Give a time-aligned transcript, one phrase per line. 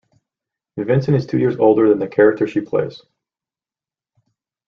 [0.77, 3.03] Vincent is two years older than the character she plays.